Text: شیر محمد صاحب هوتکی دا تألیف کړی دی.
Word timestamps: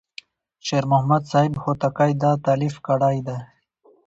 شیر 0.65 0.83
محمد 0.91 1.23
صاحب 1.31 1.53
هوتکی 1.63 2.11
دا 2.23 2.31
تألیف 2.45 2.75
کړی 2.87 3.17
دی. 3.27 3.37